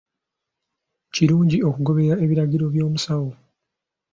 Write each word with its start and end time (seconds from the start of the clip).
Kirungi 1.13 1.57
okugoberera 1.69 2.15
ebiragiro 2.25 2.65
by’omusawo. 2.73 3.31